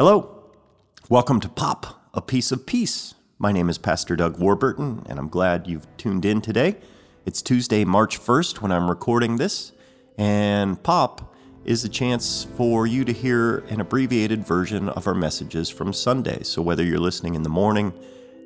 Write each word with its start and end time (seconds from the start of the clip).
Hello. 0.00 0.46
Welcome 1.10 1.40
to 1.40 1.48
Pop, 1.50 2.08
a 2.14 2.22
Piece 2.22 2.52
of 2.52 2.64
Peace. 2.64 3.14
My 3.38 3.52
name 3.52 3.68
is 3.68 3.76
Pastor 3.76 4.16
Doug 4.16 4.38
Warburton, 4.38 5.04
and 5.06 5.18
I'm 5.18 5.28
glad 5.28 5.66
you've 5.66 5.86
tuned 5.98 6.24
in 6.24 6.40
today. 6.40 6.78
It's 7.26 7.42
Tuesday, 7.42 7.84
March 7.84 8.18
1st, 8.18 8.62
when 8.62 8.72
I'm 8.72 8.88
recording 8.88 9.36
this, 9.36 9.72
and 10.16 10.82
Pop 10.82 11.34
is 11.66 11.84
a 11.84 11.88
chance 11.90 12.46
for 12.56 12.86
you 12.86 13.04
to 13.04 13.12
hear 13.12 13.58
an 13.68 13.78
abbreviated 13.82 14.42
version 14.46 14.88
of 14.88 15.06
our 15.06 15.12
messages 15.12 15.68
from 15.68 15.92
Sunday. 15.92 16.44
So 16.44 16.62
whether 16.62 16.82
you're 16.82 16.98
listening 16.98 17.34
in 17.34 17.42
the 17.42 17.50
morning, 17.50 17.92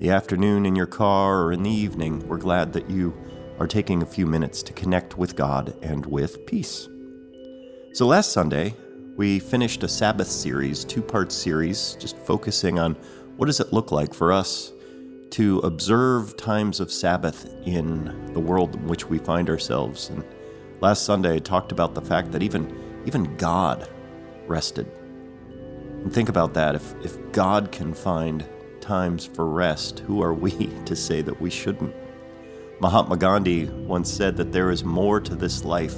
the 0.00 0.08
afternoon, 0.08 0.64
in 0.64 0.74
your 0.74 0.86
car, 0.86 1.42
or 1.42 1.52
in 1.52 1.64
the 1.64 1.70
evening, 1.70 2.26
we're 2.26 2.38
glad 2.38 2.72
that 2.72 2.88
you 2.88 3.14
are 3.58 3.66
taking 3.66 4.00
a 4.00 4.06
few 4.06 4.24
minutes 4.24 4.62
to 4.62 4.72
connect 4.72 5.18
with 5.18 5.36
God 5.36 5.76
and 5.82 6.06
with 6.06 6.46
peace. 6.46 6.88
So 7.92 8.06
last 8.06 8.32
Sunday, 8.32 8.74
we 9.16 9.38
finished 9.38 9.82
a 9.82 9.88
Sabbath 9.88 10.28
series, 10.28 10.84
two 10.84 11.02
part 11.02 11.32
series, 11.32 11.96
just 12.00 12.16
focusing 12.16 12.78
on 12.78 12.94
what 13.36 13.46
does 13.46 13.60
it 13.60 13.72
look 13.72 13.92
like 13.92 14.14
for 14.14 14.32
us 14.32 14.72
to 15.30 15.58
observe 15.60 16.36
times 16.36 16.80
of 16.80 16.90
Sabbath 16.90 17.54
in 17.64 18.32
the 18.32 18.40
world 18.40 18.74
in 18.74 18.86
which 18.86 19.08
we 19.08 19.18
find 19.18 19.50
ourselves. 19.50 20.08
And 20.10 20.24
last 20.80 21.04
Sunday, 21.04 21.36
I 21.36 21.38
talked 21.38 21.72
about 21.72 21.94
the 21.94 22.00
fact 22.00 22.32
that 22.32 22.42
even, 22.42 23.02
even 23.06 23.36
God 23.36 23.88
rested. 24.46 24.86
And 25.46 26.12
think 26.12 26.28
about 26.28 26.54
that. 26.54 26.74
If, 26.74 26.94
if 27.04 27.32
God 27.32 27.70
can 27.70 27.94
find 27.94 28.46
times 28.80 29.26
for 29.26 29.46
rest, 29.46 30.00
who 30.00 30.22
are 30.22 30.34
we 30.34 30.50
to 30.84 30.96
say 30.96 31.22
that 31.22 31.40
we 31.40 31.50
shouldn't? 31.50 31.94
Mahatma 32.80 33.16
Gandhi 33.16 33.66
once 33.66 34.10
said 34.12 34.36
that 34.38 34.52
there 34.52 34.70
is 34.70 34.84
more 34.84 35.20
to 35.20 35.34
this 35.34 35.64
life 35.64 35.96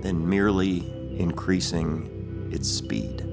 than 0.00 0.28
merely 0.28 0.92
increasing 1.18 2.11
its 2.52 2.68
speed. 2.68 3.26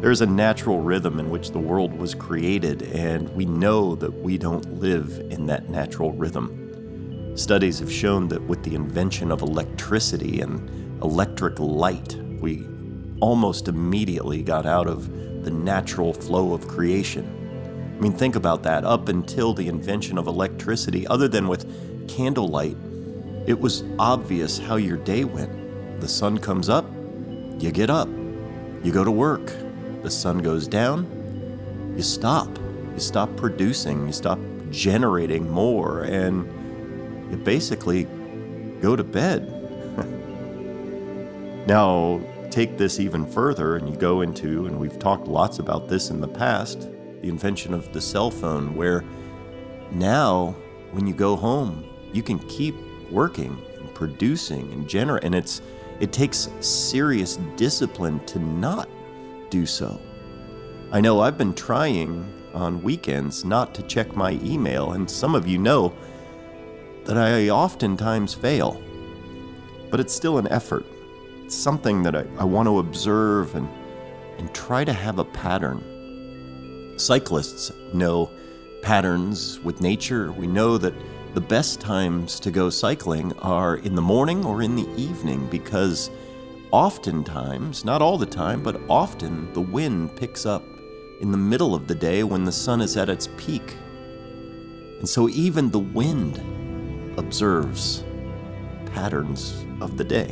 There 0.00 0.10
is 0.10 0.22
a 0.22 0.26
natural 0.26 0.80
rhythm 0.80 1.20
in 1.20 1.28
which 1.28 1.50
the 1.50 1.58
world 1.58 1.92
was 1.92 2.14
created, 2.14 2.82
and 2.94 3.28
we 3.34 3.44
know 3.44 3.94
that 3.96 4.10
we 4.22 4.38
don't 4.38 4.80
live 4.80 5.20
in 5.30 5.44
that 5.46 5.68
natural 5.68 6.12
rhythm. 6.12 7.36
Studies 7.36 7.78
have 7.80 7.92
shown 7.92 8.28
that 8.28 8.42
with 8.42 8.62
the 8.62 8.74
invention 8.74 9.30
of 9.30 9.42
electricity 9.42 10.40
and 10.40 10.70
electric 11.02 11.58
light, 11.58 12.16
we 12.40 12.66
almost 13.20 13.68
immediately 13.68 14.42
got 14.42 14.64
out 14.64 14.86
of 14.86 15.44
the 15.44 15.50
natural 15.50 16.14
flow 16.14 16.54
of 16.54 16.66
creation. 16.66 17.36
I 17.98 18.00
mean, 18.00 18.12
think 18.12 18.36
about 18.36 18.62
that. 18.62 18.84
Up 18.86 19.10
until 19.10 19.52
the 19.52 19.68
invention 19.68 20.16
of 20.16 20.26
electricity, 20.26 21.06
other 21.06 21.28
than 21.28 21.46
with 21.46 22.08
candlelight, 22.08 22.76
it 23.46 23.60
was 23.60 23.84
obvious 23.98 24.58
how 24.58 24.76
your 24.76 24.96
day 24.96 25.24
went. 25.24 25.52
The 26.00 26.08
sun 26.08 26.38
comes 26.38 26.68
up, 26.68 26.86
you 27.58 27.70
get 27.70 27.90
up. 27.90 28.08
You 28.82 28.90
go 28.90 29.04
to 29.04 29.10
work. 29.10 29.52
The 30.02 30.10
sun 30.10 30.38
goes 30.38 30.66
down, 30.66 31.04
you 31.94 32.02
stop. 32.02 32.48
You 32.94 33.00
stop 33.00 33.34
producing, 33.36 34.06
you 34.06 34.12
stop 34.12 34.38
generating 34.70 35.50
more, 35.50 36.02
and 36.04 36.46
you 37.30 37.36
basically 37.36 38.04
go 38.80 38.96
to 38.96 39.04
bed. 39.04 39.46
now, 41.68 42.20
take 42.50 42.78
this 42.78 42.98
even 42.98 43.26
further, 43.26 43.76
and 43.76 43.88
you 43.88 43.94
go 43.96 44.22
into, 44.22 44.64
and 44.66 44.80
we've 44.80 44.98
talked 44.98 45.26
lots 45.26 45.58
about 45.58 45.88
this 45.88 46.08
in 46.08 46.22
the 46.22 46.28
past, 46.28 46.88
the 47.20 47.28
invention 47.28 47.74
of 47.74 47.92
the 47.92 48.00
cell 48.00 48.30
phone, 48.30 48.74
where 48.74 49.04
now 49.92 50.54
when 50.92 51.06
you 51.06 51.12
go 51.12 51.36
home, 51.36 51.84
you 52.14 52.22
can 52.22 52.38
keep 52.48 52.74
working 53.10 53.62
and 53.78 53.94
producing 53.94 54.72
and 54.72 54.88
generating, 54.88 55.26
and 55.26 55.34
it's 55.34 55.60
it 56.00 56.12
takes 56.12 56.48
serious 56.60 57.36
discipline 57.56 58.24
to 58.26 58.38
not 58.38 58.88
do 59.50 59.66
so. 59.66 60.00
I 60.90 61.00
know 61.00 61.20
I've 61.20 61.38
been 61.38 61.54
trying 61.54 62.26
on 62.54 62.82
weekends 62.82 63.44
not 63.44 63.74
to 63.74 63.82
check 63.82 64.16
my 64.16 64.32
email, 64.42 64.92
and 64.92 65.08
some 65.08 65.34
of 65.34 65.46
you 65.46 65.58
know 65.58 65.94
that 67.04 67.16
I 67.16 67.50
oftentimes 67.50 68.34
fail. 68.34 68.82
But 69.90 70.00
it's 70.00 70.14
still 70.14 70.38
an 70.38 70.48
effort. 70.48 70.86
It's 71.44 71.54
something 71.54 72.02
that 72.02 72.16
I, 72.16 72.24
I 72.38 72.44
want 72.44 72.66
to 72.66 72.78
observe 72.78 73.54
and, 73.54 73.68
and 74.38 74.52
try 74.54 74.84
to 74.84 74.92
have 74.92 75.18
a 75.18 75.24
pattern. 75.24 76.94
Cyclists 76.96 77.72
know 77.92 78.30
patterns 78.82 79.60
with 79.60 79.80
nature. 79.80 80.32
We 80.32 80.46
know 80.46 80.78
that 80.78 80.94
the 81.34 81.40
best 81.40 81.80
times 81.80 82.40
to 82.40 82.50
go 82.50 82.68
cycling 82.70 83.32
are 83.38 83.76
in 83.76 83.94
the 83.94 84.02
morning 84.02 84.44
or 84.44 84.62
in 84.62 84.74
the 84.74 84.88
evening 84.96 85.46
because 85.48 86.10
oftentimes, 86.72 87.84
not 87.84 88.02
all 88.02 88.18
the 88.18 88.26
time, 88.26 88.62
but 88.62 88.80
often 88.88 89.52
the 89.52 89.60
wind 89.60 90.14
picks 90.16 90.44
up 90.44 90.64
in 91.20 91.30
the 91.30 91.38
middle 91.38 91.74
of 91.74 91.86
the 91.86 91.94
day 91.94 92.24
when 92.24 92.44
the 92.44 92.52
sun 92.52 92.80
is 92.80 92.96
at 92.96 93.08
its 93.08 93.28
peak. 93.36 93.76
And 94.98 95.08
so 95.08 95.28
even 95.28 95.70
the 95.70 95.78
wind 95.78 96.38
observes 97.16 98.02
patterns 98.86 99.64
of 99.80 99.96
the 99.96 100.04
day. 100.04 100.30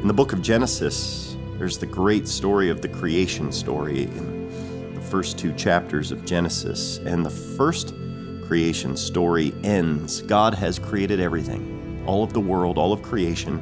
In 0.00 0.06
the 0.06 0.14
book 0.14 0.32
of 0.32 0.40
Genesis, 0.40 1.36
there's 1.58 1.76
the 1.76 1.86
great 1.86 2.26
story 2.26 2.70
of 2.70 2.80
the 2.80 2.88
creation 2.88 3.52
story 3.52 4.04
in 4.04 4.94
the 4.94 5.00
first 5.02 5.38
two 5.38 5.52
chapters 5.52 6.12
of 6.12 6.24
Genesis. 6.24 6.96
And 6.98 7.26
the 7.26 7.30
first 7.30 7.94
creation 8.46 8.96
story 8.96 9.54
ends. 9.62 10.22
God 10.22 10.54
has 10.54 10.78
created 10.78 11.20
everything, 11.20 12.04
all 12.06 12.22
of 12.22 12.32
the 12.32 12.40
world, 12.40 12.78
all 12.78 12.92
of 12.92 13.02
creation. 13.02 13.60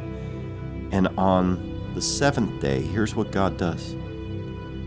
And 0.92 1.08
on 1.16 1.92
the 1.94 2.02
seventh 2.02 2.60
day, 2.60 2.80
here's 2.80 3.14
what 3.14 3.30
God 3.30 3.56
does. 3.56 3.94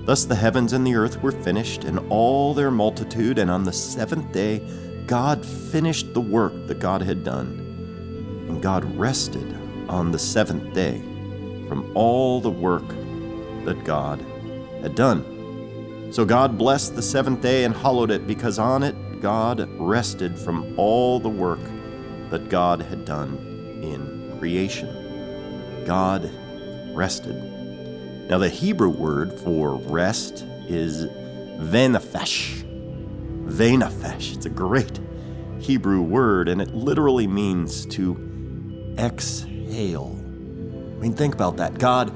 Thus 0.06 0.26
the 0.26 0.36
heavens 0.36 0.74
and 0.74 0.86
the 0.86 0.96
earth 0.96 1.22
were 1.22 1.32
finished, 1.32 1.86
and 1.86 2.00
all 2.10 2.54
their 2.54 2.72
multitude. 2.72 3.40
And 3.40 3.50
on 3.50 3.64
the 3.64 3.72
seventh 3.72 4.32
day, 4.34 4.60
God 5.06 5.46
finished 5.46 6.14
the 6.14 6.22
work 6.22 6.68
that 6.68 6.80
God 6.80 7.02
had 7.02 7.24
done. 7.24 8.46
And 8.50 8.62
God 8.62 8.84
rested 8.98 9.58
on 9.88 10.12
the 10.12 10.20
seventh 10.20 10.74
day 10.74 11.00
from 11.68 11.92
all 11.96 12.42
the 12.42 12.50
work 12.50 12.88
that 13.66 13.84
God 13.86 14.20
had 14.82 14.96
done. 14.96 16.10
So 16.12 16.26
God 16.26 16.58
blessed 16.58 16.96
the 16.96 17.02
seventh 17.02 17.42
day 17.42 17.64
and 17.64 17.74
hallowed 17.74 18.12
it, 18.12 18.28
because 18.28 18.60
on 18.60 18.84
it 18.84 18.96
God 19.24 19.70
rested 19.80 20.38
from 20.38 20.78
all 20.78 21.18
the 21.18 21.30
work 21.30 21.62
that 22.30 22.50
God 22.50 22.82
had 22.82 23.06
done 23.06 23.38
in 23.82 24.38
creation. 24.38 25.86
God 25.86 26.30
rested. 26.94 27.42
Now, 28.30 28.38
the 28.38 28.50
Hebrew 28.50 28.90
word 28.90 29.32
for 29.32 29.78
rest 29.78 30.46
is 30.68 31.06
venafesh. 31.06 32.64
Venafesh. 33.46 34.36
It's 34.36 34.46
a 34.46 34.50
great 34.50 35.00
Hebrew 35.60 36.02
word, 36.02 36.50
and 36.50 36.62
it 36.62 36.76
literally 36.76 37.26
means 37.26 37.86
to 37.86 38.94
exhale. 38.98 40.20
I 40.98 41.02
mean, 41.02 41.14
think 41.14 41.34
about 41.34 41.56
that. 41.58 41.80
God 41.80 42.12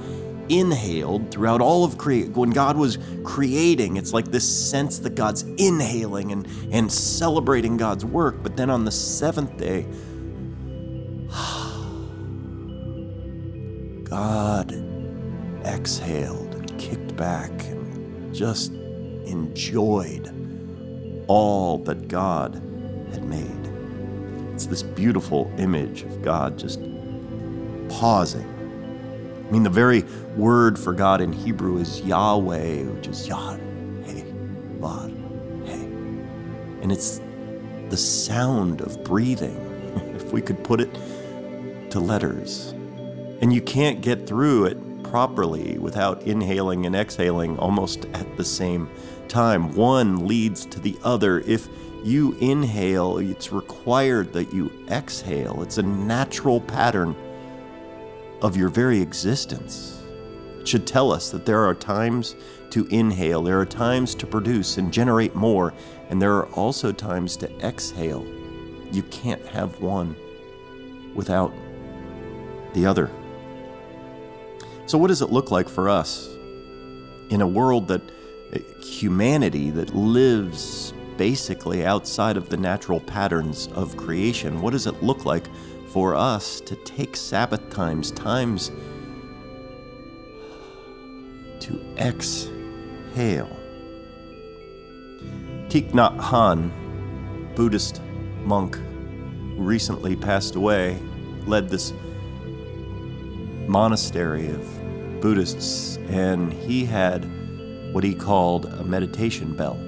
inhaled 0.50 1.32
throughout 1.32 1.62
all 1.62 1.84
of 1.84 1.98
creation. 1.98 2.34
When 2.34 2.52
God 2.52 2.78
was 2.78 2.98
creating, 3.24 3.98
it's 3.98 4.14
like 4.14 4.26
this 4.26 4.70
sense 4.70 5.00
that 5.00 5.16
God's 5.16 5.44
inhaling 5.44 6.32
and, 6.32 6.48
and 6.72 6.92
celebrating 6.92 7.78
God's 7.78 8.06
work. 8.06 8.42
But 8.44 8.58
then 8.58 8.70
on 8.70 8.86
the 8.86 8.92
seventh 8.92 9.58
day, 9.58 9.88
God 14.04 14.72
exhaled 15.66 16.56
and 16.56 16.80
kicked 16.80 17.16
back 17.16 17.52
and 17.66 18.34
just 18.34 18.72
enjoyed 18.72 20.34
all 21.28 21.78
that 21.80 22.08
God 22.08 22.56
had 23.12 23.24
made. 23.24 23.52
It's 24.54 24.66
this 24.66 24.82
beautiful 24.82 25.52
image 25.58 26.04
of 26.04 26.22
God 26.22 26.58
just 26.58 26.80
pausing 27.90 28.57
I 29.48 29.50
mean, 29.50 29.64
the 29.64 29.70
very 29.70 30.04
word 30.36 30.78
for 30.78 30.92
God 30.92 31.22
in 31.22 31.32
Hebrew 31.32 31.78
is 31.78 32.02
Yahweh, 32.02 32.84
which 32.84 33.08
is 33.08 33.26
Yod, 33.26 33.62
Hey, 34.04 34.26
Vod, 34.80 35.66
Hey. 35.66 35.86
And 36.82 36.92
it's 36.92 37.22
the 37.88 37.96
sound 37.96 38.82
of 38.82 39.02
breathing, 39.06 39.56
if 40.16 40.34
we 40.34 40.42
could 40.42 40.62
put 40.66 40.82
it 40.82 40.94
to 41.92 42.00
letters. 42.02 42.74
And 43.40 43.54
you 43.54 43.62
can't 43.62 44.02
get 44.02 44.28
through 44.28 44.66
it 44.66 45.04
properly 45.04 45.78
without 45.78 46.24
inhaling 46.24 46.86
and 46.86 46.94
exhaling 46.94 47.58
almost 47.58 48.04
at 48.14 48.36
the 48.36 48.44
same 48.44 48.90
time. 49.30 49.74
One 49.76 50.28
leads 50.28 50.66
to 50.66 50.80
the 50.82 50.98
other. 51.06 51.40
If 51.40 51.70
you 52.04 52.34
inhale, 52.42 53.18
it's 53.20 53.54
required 53.54 54.34
that 54.34 54.54
you 54.54 54.72
exhale. 54.90 55.62
It's 55.64 55.78
a 55.78 55.84
natural 55.84 56.60
pattern 56.60 57.16
of 58.42 58.56
your 58.56 58.70
very 58.70 59.02
existence. 59.02 60.02
It 60.60 60.68
should 60.68 60.86
tell 60.88 61.12
us 61.12 61.32
that 61.32 61.46
there 61.46 61.66
are 61.66 61.74
times 61.74 62.36
to 62.72 62.86
inhale, 62.88 63.42
there 63.42 63.60
are 63.60 63.66
times 63.66 64.14
to 64.16 64.28
produce 64.28 64.78
and 64.78 64.92
generate 64.92 65.36
more, 65.36 65.74
and 66.10 66.22
there 66.22 66.34
are 66.36 66.48
also 66.48 66.92
times 66.92 67.38
to 67.38 67.52
exhale. 67.60 68.26
You 68.92 69.04
can't 69.04 69.46
have 69.48 69.80
one 69.82 70.16
without 71.16 71.54
the 72.74 72.86
other. 72.86 73.10
So, 74.86 74.98
what 74.98 75.08
does 75.08 75.22
it 75.22 75.32
look 75.32 75.52
like 75.52 75.68
for 75.68 75.90
us 75.90 76.30
in 77.30 77.42
a 77.42 77.48
world 77.48 77.88
that 77.90 78.02
eh, 78.54 78.60
humanity 78.82 79.70
that 79.72 79.94
lives 79.94 80.94
basically 81.18 81.86
outside 81.86 82.38
of 82.38 82.50
the 82.50 82.58
natural 82.58 83.00
patterns 83.00 83.68
of 83.74 83.98
creation, 83.98 84.62
what 84.62 84.72
does 84.72 84.88
it 84.88 85.04
look 85.04 85.26
like 85.26 85.46
for 85.98 86.14
us 86.14 86.62
to 86.62 86.76
take 86.76 87.16
Sabbath 87.16 87.72
times, 87.72 88.12
times 88.12 88.70
to 91.60 91.84
exhale? 91.98 93.50
Thich 95.70 95.92
Nhat 95.94 96.16
Hanh, 96.20 96.70
Buddhist 97.56 98.00
monk 98.44 98.76
who 98.76 99.56
recently 99.58 100.16
passed 100.16 100.54
away, 100.54 101.00
led 101.48 101.68
this 101.68 101.94
monastery 103.66 104.52
of 104.52 105.20
Buddhists, 105.20 105.98
and 106.10 106.54
he 106.54 106.86
had 106.86 107.26
what 107.92 108.04
he 108.04 108.14
called 108.14 108.68
a 108.68 108.84
meditation 108.84 109.56
bell. 109.56 109.87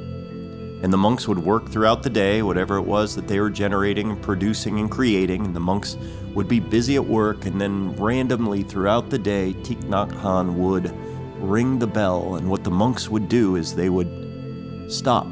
And 0.81 0.93
the 0.93 0.97
monks 0.97 1.27
would 1.27 1.39
work 1.39 1.69
throughout 1.69 2.03
the 2.03 2.09
day, 2.09 2.41
whatever 2.41 2.77
it 2.77 2.83
was 2.83 3.15
that 3.15 3.27
they 3.27 3.39
were 3.39 3.49
generating 3.49 4.15
producing 4.21 4.79
and 4.79 4.89
creating. 4.89 5.45
And 5.45 5.55
the 5.55 5.59
monks 5.59 5.97
would 6.33 6.47
be 6.47 6.59
busy 6.59 6.95
at 6.95 7.05
work, 7.05 7.45
and 7.45 7.59
then 7.59 7.95
randomly 7.97 8.63
throughout 8.63 9.09
the 9.09 9.19
day, 9.19 9.53
Thich 9.63 9.83
Nhat 9.83 10.11
Hanh 10.21 10.53
would 10.53 10.93
ring 11.41 11.79
the 11.79 11.87
bell. 11.87 12.35
And 12.35 12.49
what 12.49 12.63
the 12.63 12.71
monks 12.71 13.09
would 13.09 13.27
do 13.27 13.57
is 13.57 13.75
they 13.75 13.89
would 13.89 14.89
stop. 14.89 15.27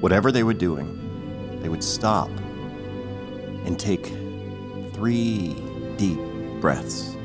Whatever 0.00 0.30
they 0.30 0.42
were 0.42 0.54
doing, 0.54 0.98
they 1.62 1.68
would 1.68 1.84
stop 1.84 2.28
and 3.64 3.78
take 3.78 4.06
three 4.92 5.54
deep 5.96 6.18
breaths. 6.60 7.16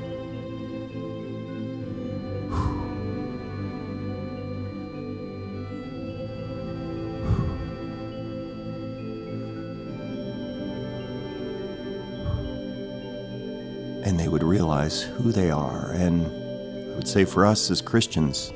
And 14.07 14.17
they 14.17 14.29
would 14.29 14.41
realize 14.41 15.03
who 15.03 15.33
they 15.33 15.51
are. 15.51 15.91
And 15.91 16.25
I 16.93 16.95
would 16.95 17.09
say 17.09 17.25
for 17.25 17.45
us 17.45 17.69
as 17.69 17.81
Christians, 17.81 18.53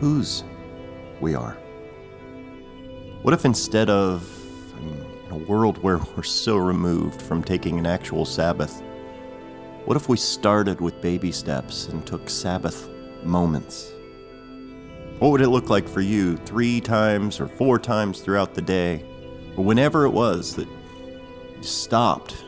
whose 0.00 0.44
we 1.18 1.34
are. 1.34 1.56
What 3.22 3.32
if 3.32 3.46
instead 3.46 3.88
of, 3.88 4.22
in 4.78 5.30
a 5.30 5.38
world 5.38 5.82
where 5.82 5.98
we're 6.14 6.22
so 6.22 6.58
removed 6.58 7.22
from 7.22 7.42
taking 7.42 7.78
an 7.78 7.86
actual 7.86 8.26
Sabbath, 8.26 8.82
what 9.86 9.96
if 9.96 10.10
we 10.10 10.18
started 10.18 10.78
with 10.78 11.00
baby 11.00 11.32
steps 11.32 11.88
and 11.88 12.06
took 12.06 12.28
Sabbath 12.28 12.86
moments? 13.22 13.92
What 15.20 15.30
would 15.30 15.40
it 15.40 15.48
look 15.48 15.70
like 15.70 15.88
for 15.88 16.02
you 16.02 16.36
three 16.36 16.82
times 16.82 17.40
or 17.40 17.48
four 17.48 17.78
times 17.78 18.20
throughout 18.20 18.52
the 18.52 18.62
day, 18.62 19.06
or 19.56 19.64
whenever 19.64 20.04
it 20.04 20.10
was 20.10 20.54
that 20.56 20.68
you 21.56 21.62
stopped 21.62 22.44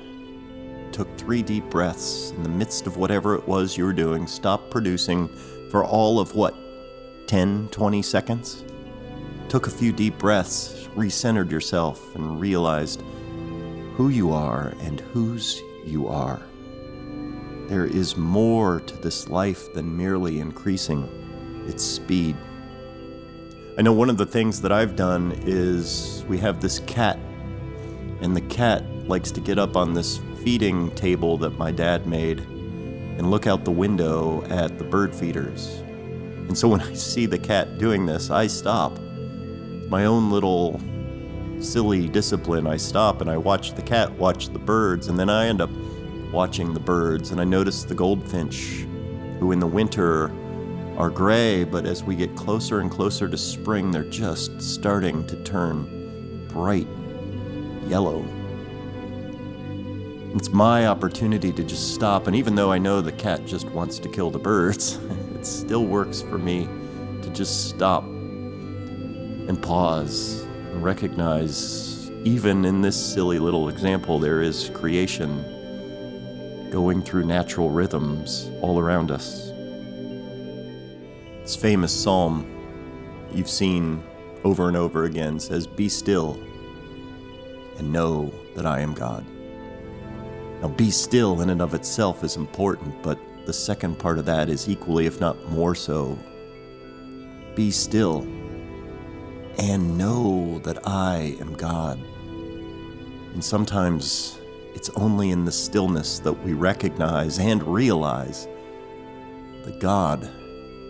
took 0.92 1.16
three 1.16 1.42
deep 1.42 1.68
breaths 1.70 2.30
in 2.30 2.42
the 2.42 2.48
midst 2.48 2.86
of 2.86 2.96
whatever 2.96 3.34
it 3.34 3.46
was 3.48 3.76
you 3.76 3.84
were 3.84 3.92
doing, 3.92 4.26
stopped 4.26 4.70
producing 4.70 5.28
for 5.70 5.84
all 5.84 6.20
of 6.20 6.34
what, 6.34 6.54
10, 7.26 7.68
20 7.70 8.02
seconds? 8.02 8.64
Took 9.48 9.66
a 9.66 9.70
few 9.70 9.92
deep 9.92 10.18
breaths, 10.18 10.88
recentered 10.94 11.50
yourself, 11.50 12.14
and 12.14 12.40
realized 12.40 13.02
who 13.94 14.08
you 14.08 14.32
are 14.32 14.74
and 14.80 15.00
whose 15.00 15.60
you 15.84 16.08
are. 16.08 16.42
There 17.68 17.86
is 17.86 18.16
more 18.16 18.80
to 18.80 18.96
this 18.98 19.28
life 19.28 19.72
than 19.72 19.96
merely 19.96 20.40
increasing 20.40 21.08
its 21.66 21.82
speed. 21.82 22.36
I 23.78 23.82
know 23.82 23.92
one 23.92 24.10
of 24.10 24.18
the 24.18 24.26
things 24.26 24.60
that 24.60 24.72
I've 24.72 24.96
done 24.96 25.32
is 25.46 26.24
we 26.28 26.36
have 26.38 26.60
this 26.60 26.80
cat, 26.80 27.18
and 28.20 28.36
the 28.36 28.42
cat 28.42 28.84
likes 29.08 29.30
to 29.30 29.40
get 29.40 29.58
up 29.58 29.76
on 29.76 29.94
this 29.94 30.20
feeding 30.42 30.90
table 30.96 31.36
that 31.38 31.50
my 31.58 31.70
dad 31.70 32.06
made 32.06 32.40
and 32.40 33.30
look 33.30 33.46
out 33.46 33.64
the 33.64 33.70
window 33.70 34.44
at 34.48 34.78
the 34.78 34.84
bird 34.84 35.14
feeders. 35.14 35.78
And 36.48 36.56
so 36.56 36.68
when 36.72 36.80
I 36.80 36.94
see 36.94 37.26
the 37.26 37.38
cat 37.38 37.78
doing 37.78 38.06
this, 38.06 38.30
I 38.30 38.46
stop. 38.46 38.98
My 39.88 40.06
own 40.06 40.30
little 40.30 40.80
silly 41.60 42.08
discipline, 42.08 42.66
I 42.66 42.76
stop 42.76 43.20
and 43.20 43.30
I 43.30 43.36
watch 43.36 43.74
the 43.74 43.82
cat 43.82 44.10
watch 44.12 44.48
the 44.48 44.58
birds, 44.58 45.08
and 45.08 45.18
then 45.18 45.30
I 45.30 45.46
end 45.46 45.60
up 45.60 45.70
watching 46.32 46.74
the 46.74 46.80
birds. 46.80 47.30
And 47.30 47.40
I 47.40 47.44
notice 47.44 47.84
the 47.84 47.94
goldfinch, 47.94 48.86
who 49.38 49.52
in 49.52 49.60
the 49.60 49.66
winter 49.66 50.32
are 50.96 51.10
gray, 51.10 51.64
but 51.64 51.86
as 51.86 52.02
we 52.02 52.16
get 52.16 52.34
closer 52.36 52.80
and 52.80 52.90
closer 52.90 53.28
to 53.28 53.36
spring, 53.36 53.90
they're 53.90 54.04
just 54.04 54.60
starting 54.60 55.26
to 55.26 55.42
turn 55.44 56.46
bright 56.48 56.88
yellow 57.86 58.24
it's 60.36 60.50
my 60.50 60.86
opportunity 60.86 61.52
to 61.52 61.62
just 61.62 61.94
stop, 61.94 62.26
and 62.26 62.34
even 62.34 62.54
though 62.54 62.72
I 62.72 62.78
know 62.78 63.00
the 63.00 63.12
cat 63.12 63.44
just 63.44 63.66
wants 63.66 63.98
to 63.98 64.08
kill 64.08 64.30
the 64.30 64.38
birds, 64.38 64.96
it 65.34 65.44
still 65.44 65.84
works 65.84 66.22
for 66.22 66.38
me 66.38 66.68
to 67.20 67.30
just 67.30 67.68
stop 67.68 68.04
and 68.04 69.62
pause 69.62 70.42
and 70.42 70.82
recognize, 70.82 72.10
even 72.24 72.64
in 72.64 72.80
this 72.80 72.96
silly 72.96 73.38
little 73.38 73.68
example, 73.68 74.18
there 74.18 74.40
is 74.40 74.70
creation 74.70 76.68
going 76.70 77.02
through 77.02 77.26
natural 77.26 77.70
rhythms 77.70 78.50
all 78.62 78.78
around 78.78 79.10
us. 79.10 79.50
This 81.42 81.56
famous 81.56 81.92
psalm 81.92 82.48
you've 83.34 83.50
seen 83.50 84.02
over 84.44 84.68
and 84.68 84.76
over 84.76 85.04
again 85.04 85.38
says, 85.38 85.66
Be 85.66 85.90
still 85.90 86.40
and 87.76 87.92
know 87.92 88.32
that 88.56 88.64
I 88.64 88.80
am 88.80 88.94
God. 88.94 89.26
Now, 90.62 90.68
be 90.68 90.92
still 90.92 91.40
in 91.40 91.50
and 91.50 91.60
of 91.60 91.74
itself 91.74 92.22
is 92.22 92.36
important, 92.36 93.02
but 93.02 93.18
the 93.46 93.52
second 93.52 93.98
part 93.98 94.18
of 94.18 94.26
that 94.26 94.48
is 94.48 94.68
equally, 94.68 95.06
if 95.06 95.18
not 95.18 95.50
more 95.50 95.74
so. 95.74 96.16
Be 97.56 97.72
still 97.72 98.22
and 99.58 99.98
know 99.98 100.60
that 100.60 100.86
I 100.86 101.36
am 101.40 101.54
God. 101.54 102.00
And 103.34 103.44
sometimes 103.44 104.38
it's 104.74 104.88
only 104.90 105.30
in 105.30 105.44
the 105.44 105.50
stillness 105.50 106.20
that 106.20 106.32
we 106.32 106.52
recognize 106.52 107.40
and 107.40 107.60
realize 107.64 108.46
that 109.64 109.80
God 109.80 110.30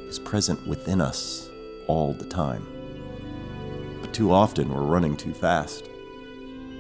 is 0.07 0.19
present 0.19 0.67
within 0.67 1.01
us 1.01 1.49
all 1.87 2.13
the 2.13 2.27
time. 2.27 2.67
But 4.03 4.13
too 4.13 4.33
often 4.33 4.69
we're 4.69 4.83
running 4.83 5.17
too 5.17 5.33
fast 5.33 5.89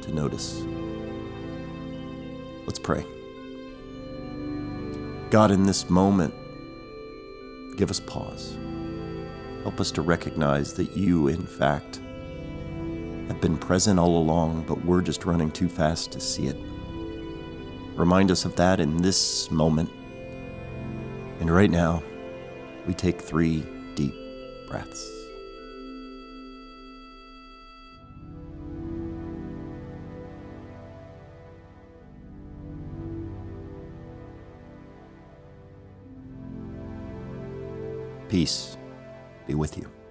to 0.02 0.14
notice. 0.14 0.62
Let's 2.66 2.78
pray. 2.78 3.04
God, 5.30 5.50
in 5.50 5.64
this 5.64 5.88
moment, 5.88 6.34
give 7.76 7.90
us 7.90 8.00
pause. 8.00 8.56
Help 9.62 9.80
us 9.80 9.90
to 9.92 10.02
recognize 10.02 10.74
that 10.74 10.96
you, 10.96 11.28
in 11.28 11.46
fact, 11.46 12.00
have 13.28 13.40
been 13.40 13.56
present 13.56 13.98
all 13.98 14.18
along, 14.18 14.64
but 14.66 14.84
we're 14.84 15.00
just 15.00 15.24
running 15.24 15.50
too 15.50 15.68
fast 15.68 16.12
to 16.12 16.20
see 16.20 16.46
it. 16.46 16.56
Remind 17.94 18.30
us 18.30 18.44
of 18.44 18.56
that 18.56 18.80
in 18.80 19.02
this 19.02 19.50
moment. 19.50 19.90
And 21.40 21.50
right 21.50 21.70
now, 21.70 22.02
we 22.86 22.94
take 22.94 23.20
three 23.20 23.64
deep 23.94 24.14
breaths. 24.68 25.21
Peace 38.32 38.78
be 39.46 39.54
with 39.54 39.76
you. 39.76 40.01